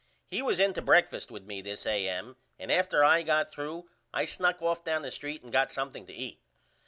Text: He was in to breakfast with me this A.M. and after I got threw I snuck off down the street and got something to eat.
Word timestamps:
He 0.31 0.41
was 0.41 0.59
in 0.59 0.73
to 0.73 0.81
breakfast 0.81 1.29
with 1.29 1.43
me 1.43 1.61
this 1.61 1.85
A.M. 1.85 2.35
and 2.57 2.71
after 2.71 3.03
I 3.03 3.21
got 3.21 3.51
threw 3.51 3.87
I 4.11 4.25
snuck 4.25 4.59
off 4.59 4.83
down 4.83 5.03
the 5.03 5.11
street 5.11 5.43
and 5.43 5.51
got 5.53 5.71
something 5.71 6.07
to 6.07 6.13
eat. 6.13 6.41